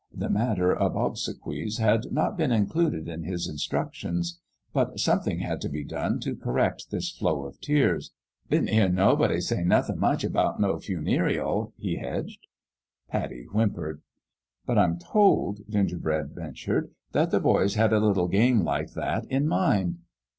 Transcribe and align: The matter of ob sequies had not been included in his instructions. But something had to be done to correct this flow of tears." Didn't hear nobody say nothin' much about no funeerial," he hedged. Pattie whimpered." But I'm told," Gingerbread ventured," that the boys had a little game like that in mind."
The 0.11 0.31
matter 0.31 0.75
of 0.75 0.97
ob 0.97 1.13
sequies 1.15 1.77
had 1.77 2.11
not 2.11 2.35
been 2.35 2.51
included 2.51 3.07
in 3.07 3.21
his 3.21 3.47
instructions. 3.47 4.39
But 4.73 4.99
something 4.99 5.41
had 5.41 5.61
to 5.61 5.69
be 5.69 5.83
done 5.83 6.19
to 6.21 6.35
correct 6.35 6.87
this 6.89 7.11
flow 7.11 7.45
of 7.45 7.61
tears." 7.61 8.09
Didn't 8.49 8.69
hear 8.71 8.89
nobody 8.89 9.39
say 9.39 9.63
nothin' 9.63 9.99
much 9.99 10.23
about 10.23 10.59
no 10.59 10.77
funeerial," 10.79 11.73
he 11.77 11.97
hedged. 11.97 12.47
Pattie 13.09 13.45
whimpered." 13.51 14.01
But 14.65 14.79
I'm 14.79 14.97
told," 14.97 15.59
Gingerbread 15.69 16.33
ventured," 16.33 16.89
that 17.11 17.29
the 17.29 17.39
boys 17.39 17.75
had 17.75 17.93
a 17.93 17.99
little 17.99 18.27
game 18.27 18.63
like 18.63 18.93
that 18.93 19.25
in 19.29 19.47
mind." 19.47 19.99